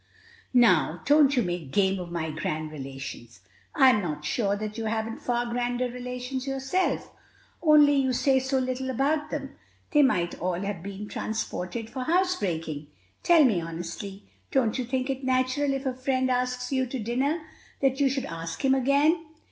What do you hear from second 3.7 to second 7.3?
I'm not sure that you haven't far grander relations yourself,